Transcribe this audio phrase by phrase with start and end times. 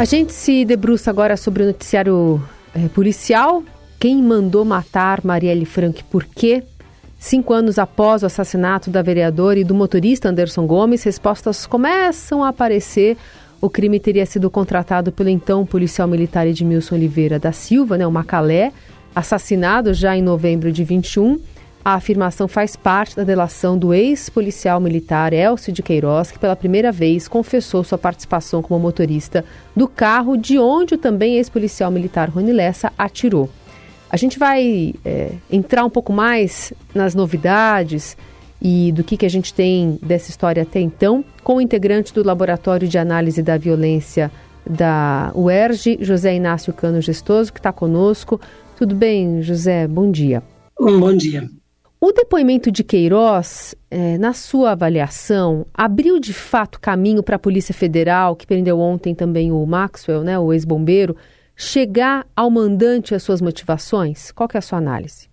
[0.00, 2.42] A gente se debruça agora sobre o noticiário
[2.74, 3.62] é, policial.
[3.98, 6.62] Quem mandou matar Marielle Frank por quê?
[7.18, 12.48] Cinco anos após o assassinato da vereadora e do motorista Anderson Gomes, respostas começam a
[12.48, 13.18] aparecer.
[13.60, 18.10] O crime teria sido contratado pelo então policial militar Edmilson Oliveira da Silva, né, o
[18.10, 18.72] Macalé,
[19.14, 21.38] assassinado já em novembro de 21.
[21.82, 26.92] A afirmação faz parte da delação do ex-policial militar Elcio de Queiroz, que pela primeira
[26.92, 29.44] vez confessou sua participação como motorista
[29.74, 33.48] do carro de onde o também ex-policial militar Rony Lessa atirou.
[34.10, 38.14] A gente vai é, entrar um pouco mais nas novidades
[38.60, 42.22] e do que, que a gente tem dessa história até então com o integrante do
[42.22, 44.30] Laboratório de Análise da Violência
[44.68, 48.38] da UERJ, José Inácio Cano Gestoso, que está conosco.
[48.76, 49.88] Tudo bem, José?
[49.88, 50.42] Bom dia.
[50.78, 51.48] bom dia.
[52.02, 57.74] O depoimento de Queiroz, é, na sua avaliação, abriu de fato caminho para a Polícia
[57.74, 61.14] Federal, que prendeu ontem também o Maxwell, né, o ex-bombeiro,
[61.54, 64.32] chegar ao mandante as suas motivações?
[64.32, 65.28] Qual é a sua análise?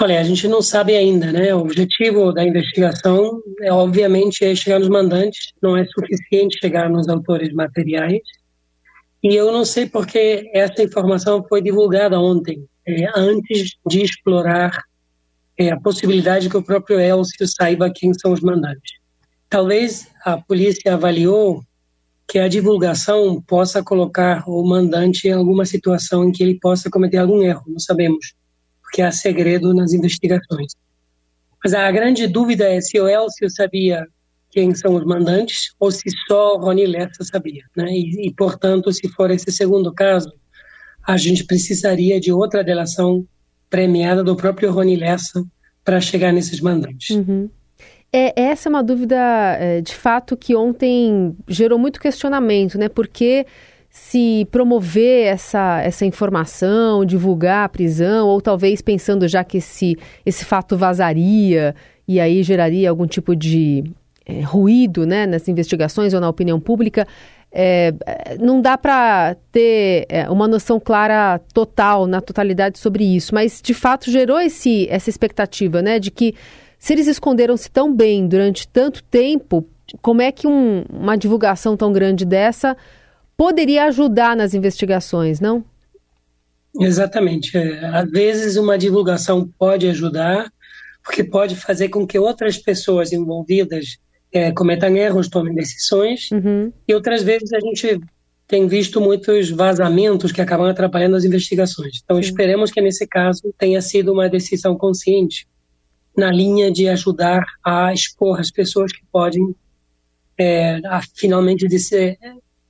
[0.00, 1.54] Olha, a gente não sabe ainda, né?
[1.54, 7.08] O objetivo da investigação é, obviamente, é chegar nos mandantes, não é suficiente chegar nos
[7.08, 8.22] autores materiais.
[9.22, 14.72] E eu não sei porque essa informação foi divulgada ontem, é, antes de explorar
[15.60, 18.92] é, a possibilidade que o próprio Elcio saiba quem são os mandantes.
[19.46, 21.62] Talvez a polícia avaliou
[22.26, 27.18] que a divulgação possa colocar o mandante em alguma situação em que ele possa cometer
[27.18, 28.32] algum erro, não sabemos,
[28.82, 30.72] porque há segredo nas investigações.
[31.62, 34.06] Mas a grande dúvida é se o Elcio sabia
[34.50, 37.64] quem são os mandantes ou se só Rony Lessa sabia.
[37.76, 37.90] Né?
[37.90, 40.32] E, e, portanto, se for esse segundo caso,
[41.06, 43.26] a gente precisaria de outra delação
[43.70, 45.42] premiada do próprio Rony Lessa
[45.84, 47.10] para chegar nesses mandantes.
[47.10, 47.48] Uhum.
[48.12, 52.88] É, essa é uma dúvida, é, de fato, que ontem gerou muito questionamento, né?
[52.88, 53.46] Porque
[53.88, 60.44] se promover essa, essa informação, divulgar a prisão, ou talvez pensando já que esse, esse
[60.44, 61.74] fato vazaria
[62.06, 63.84] e aí geraria algum tipo de
[64.26, 67.06] é, ruído né, nas investigações ou na opinião pública,
[67.52, 67.92] é,
[68.38, 73.74] não dá para ter é, uma noção clara total, na totalidade sobre isso, mas de
[73.74, 76.34] fato gerou esse, essa expectativa né, de que
[76.78, 79.66] se eles esconderam-se tão bem durante tanto tempo,
[80.00, 82.76] como é que um, uma divulgação tão grande dessa
[83.36, 85.64] poderia ajudar nas investigações, não?
[86.78, 87.56] Exatamente.
[87.56, 90.52] É, às vezes uma divulgação pode ajudar,
[91.02, 93.98] porque pode fazer com que outras pessoas envolvidas
[94.32, 96.72] é, cometam erros, tomem decisões, uhum.
[96.86, 98.00] e outras vezes a gente
[98.46, 102.00] tem visto muitos vazamentos que acabam atrapalhando as investigações.
[102.02, 102.28] Então, Sim.
[102.28, 105.46] esperemos que nesse caso tenha sido uma decisão consciente
[106.16, 109.54] na linha de ajudar a expor as pessoas que podem
[110.36, 112.18] é, a, finalmente se,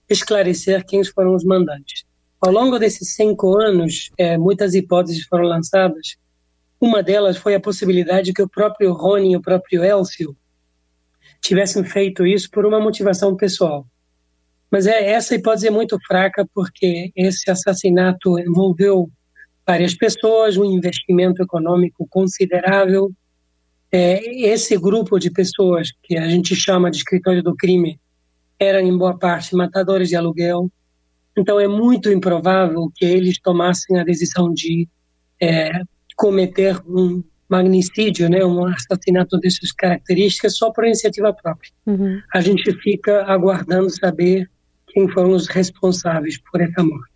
[0.09, 2.04] esclarecer quem foram os mandantes.
[2.41, 6.16] Ao longo desses cinco anos, é, muitas hipóteses foram lançadas.
[6.81, 10.37] Uma delas foi a possibilidade que o próprio Rony e o próprio Elcio
[11.41, 13.87] tivessem feito isso por uma motivação pessoal.
[14.71, 19.11] Mas é, essa hipótese é muito fraca porque esse assassinato envolveu
[19.67, 23.11] várias pessoas, um investimento econômico considerável,
[23.93, 27.99] é, esse grupo de pessoas que a gente chama de escritório do crime
[28.59, 30.71] eram em boa parte matadores de aluguel,
[31.37, 34.89] então é muito improvável que eles tomassem a decisão de
[35.41, 35.71] é,
[36.17, 41.71] cometer um magnicídio, né, um assassinato dessas características só por iniciativa própria.
[41.87, 42.21] Uhum.
[42.33, 44.49] A gente fica aguardando saber
[44.88, 47.10] quem foram os responsáveis por essa morte.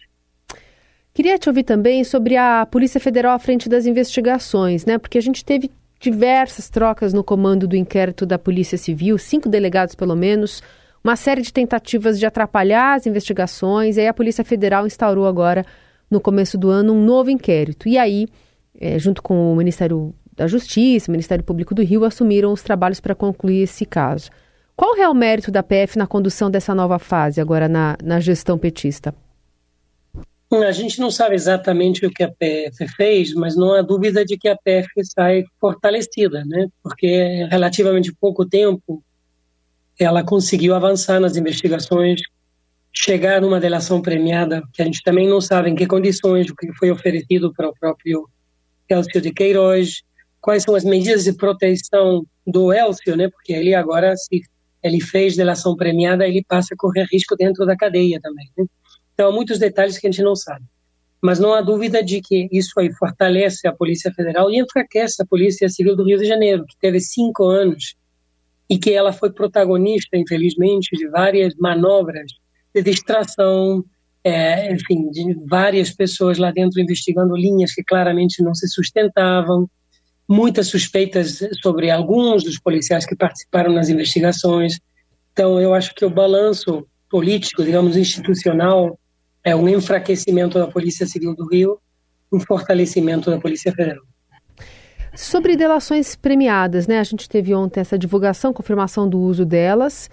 [1.12, 4.98] Queria te ouvir também sobre a Polícia Federal à frente das investigações, né?
[4.98, 9.94] Porque a gente teve diversas trocas no comando do inquérito da Polícia Civil, cinco delegados
[9.94, 10.60] pelo menos,
[11.02, 15.64] uma série de tentativas de atrapalhar as investigações, e aí a Polícia Federal instaurou agora,
[16.10, 17.88] no começo do ano, um novo inquérito.
[17.88, 18.26] E aí,
[18.78, 23.14] é, junto com o Ministério da Justiça, Ministério Público do Rio, assumiram os trabalhos para
[23.14, 24.30] concluir esse caso.
[24.76, 28.58] Qual é o mérito da PF na condução dessa nova fase, agora na, na gestão
[28.58, 29.14] petista?
[30.52, 34.36] A gente não sabe exatamente o que a PF fez, mas não há dúvida de
[34.36, 36.68] que a PF sai fortalecida, né?
[36.82, 39.02] Porque em relativamente pouco tempo
[39.98, 42.20] ela conseguiu avançar nas investigações,
[42.92, 46.72] chegar numa delação premiada, que a gente também não sabe em que condições, o que
[46.74, 48.28] foi oferecido para o próprio
[48.88, 50.02] Elcio de Queiroz,
[50.44, 53.30] quais são as medidas de proteção do Elcio, né?
[53.30, 54.42] Porque ele agora, se
[54.82, 58.66] ele fez delação premiada, ele passa a correr risco dentro da cadeia também, né?
[59.14, 60.66] Então, há muitos detalhes que a gente não sabe.
[61.22, 65.26] Mas não há dúvida de que isso aí fortalece a Polícia Federal e enfraquece a
[65.26, 67.94] Polícia Civil do Rio de Janeiro, que teve cinco anos
[68.68, 72.30] e que ela foi protagonista, infelizmente, de várias manobras
[72.74, 73.82] de distração,
[74.22, 79.70] é, enfim, de várias pessoas lá dentro investigando linhas que claramente não se sustentavam,
[80.28, 84.78] muitas suspeitas sobre alguns dos policiais que participaram nas investigações.
[85.32, 88.98] Então, eu acho que o balanço político, digamos, institucional,
[89.42, 91.78] é um enfraquecimento da Polícia Civil do Rio,
[92.32, 94.02] um fortalecimento da Polícia Federal.
[95.14, 96.98] Sobre delações premiadas, né?
[96.98, 100.10] A gente teve ontem essa divulgação, confirmação do uso delas.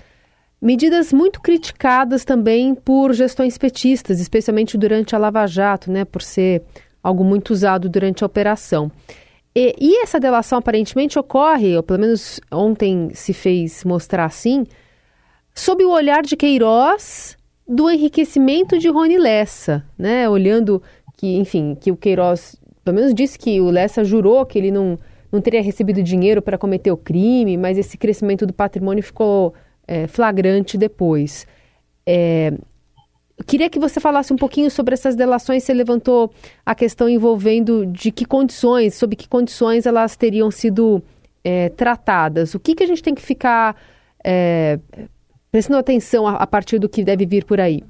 [0.62, 6.06] Medidas muito criticadas também por gestões petistas, especialmente durante a Lava Jato, né?
[6.06, 6.62] Por ser
[7.02, 8.92] algo muito usado durante a operação.
[9.56, 14.66] E, e essa delação aparentemente ocorre, ou pelo menos ontem se fez mostrar assim,
[15.54, 17.38] sob o olhar de Queiroz
[17.68, 20.28] do enriquecimento de Rony Lessa, né?
[20.30, 20.82] Olhando
[21.18, 24.98] que, enfim, que o Queiroz pelo menos disse que o Lessa jurou que ele não,
[25.32, 29.54] não teria recebido dinheiro para cometer o crime, mas esse crescimento do patrimônio ficou
[29.88, 31.46] é, flagrante depois.
[32.06, 32.54] É,
[33.44, 35.64] queria que você falasse um pouquinho sobre essas delações.
[35.64, 36.34] Você levantou
[36.66, 41.02] a questão envolvendo de que condições, sob que condições elas teriam sido
[41.44, 42.54] é, tratadas.
[42.56, 43.76] O que, que a gente tem que ficar
[44.24, 44.80] é,
[45.52, 47.84] prestando atenção a, a partir do que deve vir por aí?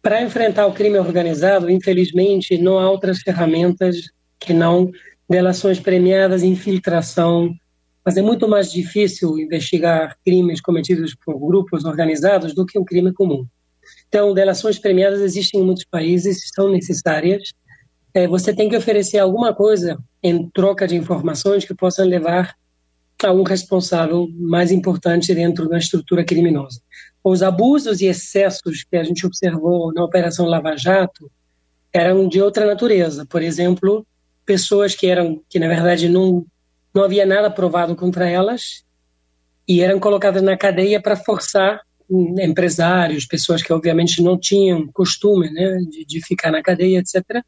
[0.00, 3.96] Para enfrentar o crime organizado, infelizmente, não há outras ferramentas
[4.38, 4.90] que não
[5.28, 7.54] delações premiadas, infiltração,
[8.04, 13.12] mas é muito mais difícil investigar crimes cometidos por grupos organizados do que um crime
[13.12, 13.46] comum.
[14.14, 17.52] Então, delações premiadas existem em muitos países, são necessárias.
[18.14, 22.54] É, você tem que oferecer alguma coisa em troca de informações que possam levar
[23.24, 26.80] a um responsável mais importante dentro da estrutura criminosa
[27.24, 31.30] os abusos e excessos que a gente observou na Operação Lava Jato
[31.90, 33.24] eram de outra natureza.
[33.24, 34.06] Por exemplo,
[34.44, 36.44] pessoas que eram que na verdade não
[36.94, 38.84] não havia nada provado contra elas
[39.66, 45.78] e eram colocadas na cadeia para forçar empresários, pessoas que obviamente não tinham costume né,
[45.88, 47.42] de, de ficar na cadeia, etc.,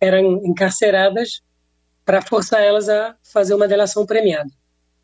[0.00, 1.40] eram encarceradas
[2.04, 4.50] para forçar elas a fazer uma delação premiada.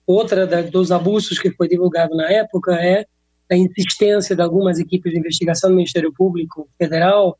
[0.06, 3.06] Outra da, dos abusos que foi divulgado na época é
[3.50, 7.38] a insistência de algumas equipes de investigação do Ministério Público Federal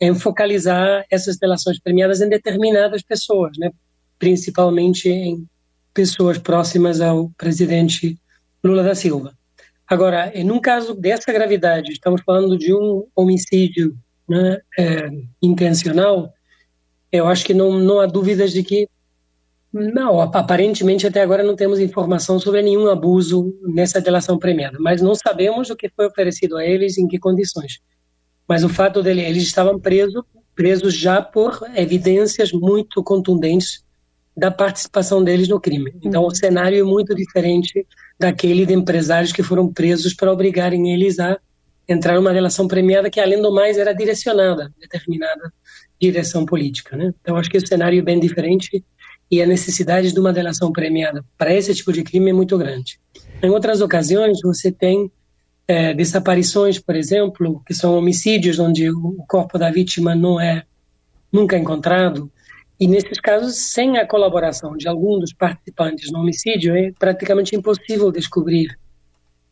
[0.00, 3.70] em focalizar essas delações premiadas em determinadas pessoas, né?
[4.18, 5.46] principalmente em
[5.94, 8.18] pessoas próximas ao presidente
[8.64, 9.36] Lula da Silva.
[9.92, 13.94] Agora, em um caso dessa gravidade, estamos falando de um homicídio
[14.26, 15.10] né, é,
[15.42, 16.32] intencional,
[17.12, 18.88] eu acho que não, não há dúvidas de que
[19.70, 25.14] não, aparentemente até agora não temos informação sobre nenhum abuso nessa delação premiada, mas não
[25.14, 27.78] sabemos o que foi oferecido a eles, em que condições.
[28.48, 30.22] Mas o fato dele, eles estavam presos,
[30.54, 33.84] presos já por evidências muito contundentes
[34.34, 35.94] da participação deles no crime.
[36.02, 36.34] Então, o uhum.
[36.34, 37.86] cenário é muito diferente
[38.22, 41.38] daquele de empresários que foram presos para obrigarem eles a
[41.88, 45.52] entrar numa relação premiada que, além do mais, era direcionada determinada
[46.00, 46.96] direção política.
[46.96, 47.12] Né?
[47.20, 48.84] Então, acho que o cenário é bem diferente
[49.30, 53.00] e a necessidade de uma delação premiada para esse tipo de crime é muito grande.
[53.42, 55.10] Em outras ocasiões, você tem
[55.66, 60.62] é, desaparições, por exemplo, que são homicídios onde o corpo da vítima não é
[61.32, 62.30] nunca encontrado,
[62.78, 68.10] e nesses casos, sem a colaboração de algum dos participantes no homicídio, é praticamente impossível
[68.10, 68.76] descobrir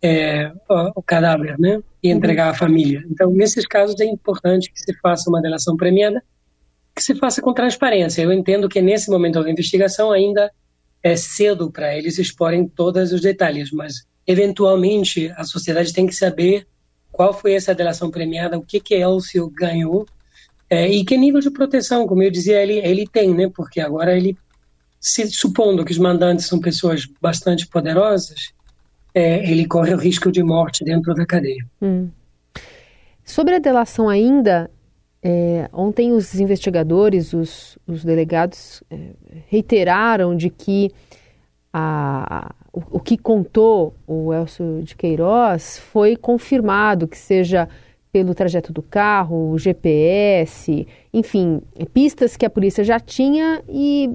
[0.03, 2.51] é, o, o, cadáver, né, e entregar uhum.
[2.51, 3.05] à família.
[3.11, 6.23] Então, nesses casos é importante que se faça uma delação premiada
[6.95, 8.23] que se faça com transparência.
[8.23, 10.51] Eu entendo que nesse momento da investigação ainda
[11.03, 16.67] é cedo para eles exporem todos os detalhes, mas eventualmente a sociedade tem que saber
[17.11, 20.07] qual foi essa delação premiada, o que que Elcio ganhou
[20.71, 23.51] é, e que nível de proteção, como eu dizia, ele ele tem, né?
[23.53, 24.39] Porque agora ele,
[25.01, 28.53] se supondo que os mandantes são pessoas bastante poderosas,
[29.13, 31.67] é, ele corre o risco de morte dentro da cadeia.
[31.83, 32.09] Hum.
[33.25, 34.71] Sobre a delação ainda,
[35.23, 39.11] é, ontem os investigadores, os, os delegados, é,
[39.49, 40.91] reiteraram de que
[41.73, 47.69] a, o, o, que contou o Elcio de Queiroz foi confirmado, que seja
[48.13, 51.61] pelo trajeto do carro, GPS, enfim,
[51.93, 54.09] pistas que a polícia já tinha e,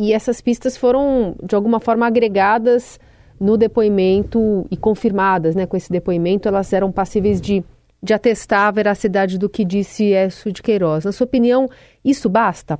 [0.00, 2.98] e essas pistas foram, de alguma forma, agregadas
[3.38, 7.62] no depoimento e confirmadas né, com esse depoimento, elas eram passíveis de
[8.02, 11.04] de atestar a veracidade do que disse Écio de Queiroz.
[11.04, 11.68] Na sua opinião,
[12.04, 12.78] isso basta?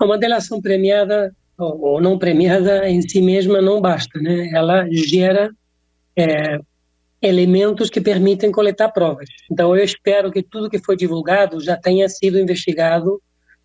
[0.00, 4.50] Uma delação premiada ou não premiada em si mesma não basta, né?
[4.52, 5.50] Ela gera
[6.14, 6.58] é,
[7.20, 9.28] elementos que permitem coletar provas.
[9.50, 13.20] Então, eu espero que tudo que foi divulgado já tenha sido investigado,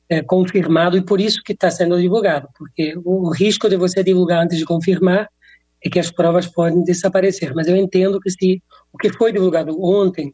[0.09, 4.43] é, confirmado, e por isso que está sendo divulgado, porque o risco de você divulgar
[4.43, 5.27] antes de confirmar
[5.83, 7.53] é que as provas podem desaparecer.
[7.53, 8.61] Mas eu entendo que se
[8.93, 10.33] o que foi divulgado ontem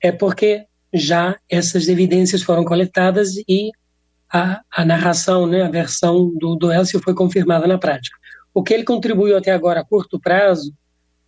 [0.00, 3.70] é porque já essas evidências foram coletadas e
[4.30, 8.16] a, a narração, né, a versão do, do Elcio foi confirmada na prática.
[8.54, 10.72] O que ele contribuiu até agora a curto prazo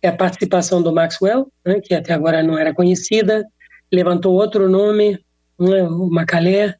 [0.01, 3.45] é a participação do Maxwell, né, que até agora não era conhecida,
[3.91, 5.19] levantou outro nome,
[5.59, 6.75] né, o Macalé,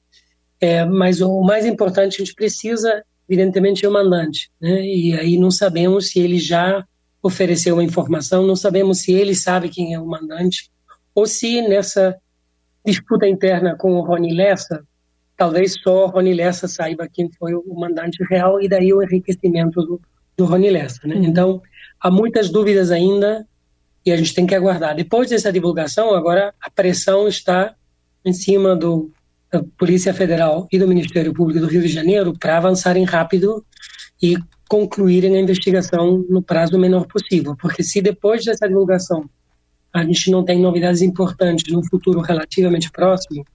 [0.60, 4.50] é, mas o mais importante a gente precisa, evidentemente, é o mandante.
[4.60, 6.84] Né, e aí não sabemos se ele já
[7.22, 10.72] ofereceu uma informação, não sabemos se ele sabe quem é o mandante,
[11.14, 12.18] ou se nessa
[12.84, 14.84] disputa interna com o Rony Lessa,
[15.38, 19.82] talvez só o Rony Lessa saiba quem foi o mandante real e daí o enriquecimento
[19.84, 20.02] do,
[20.36, 21.08] do Rony Lessa.
[21.08, 21.16] Né?
[21.16, 21.24] Uhum.
[21.24, 21.62] Então,
[22.02, 23.46] há muitas dúvidas ainda
[24.06, 24.96] e a gente tem que aguardar.
[24.96, 27.76] Depois dessa divulgação, agora a pressão está
[28.26, 29.12] em cima do,
[29.52, 33.64] da Polícia Federal e do Ministério Público do Rio de Janeiro para avançarem rápido
[34.22, 34.36] e
[34.68, 37.56] concluírem a investigação no prazo menor possível.
[37.60, 39.30] Porque se depois dessa divulgação
[39.94, 43.46] a gente não tem novidades importantes no futuro relativamente próximo,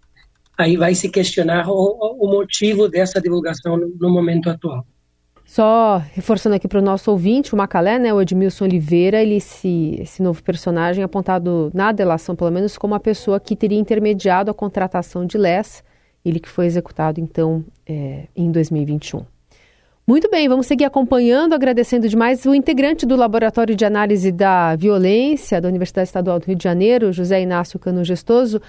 [0.59, 4.87] aí vai se questionar o, o motivo dessa divulgação no, no momento atual.
[5.47, 9.97] Só reforçando aqui para o nosso ouvinte, o Macalé, né, o Edmilson Oliveira, ele se,
[10.01, 14.55] esse novo personagem apontado na delação, pelo menos, como a pessoa que teria intermediado a
[14.55, 15.85] contratação de Les,
[16.25, 19.25] ele que foi executado, então, é, em 2021.
[20.05, 25.61] Muito bem, vamos seguir acompanhando, agradecendo demais o integrante do Laboratório de Análise da Violência
[25.61, 28.61] da Universidade Estadual do Rio de Janeiro, José Inácio Cano Gestoso,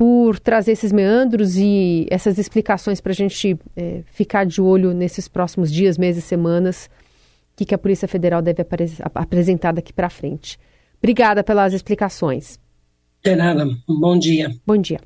[0.00, 5.28] por trazer esses meandros e essas explicações para a gente é, ficar de olho nesses
[5.28, 6.88] próximos dias, meses, semanas,
[7.52, 8.64] o que, que a Polícia Federal deve
[9.14, 10.58] apresentar daqui para frente.
[11.02, 12.58] Obrigada pelas explicações.
[13.22, 13.66] De nada.
[13.86, 14.48] Bom dia.
[14.66, 15.00] Bom dia.